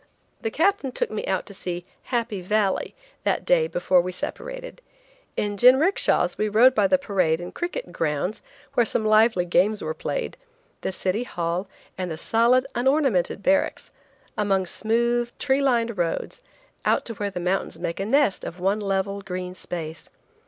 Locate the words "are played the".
9.79-10.91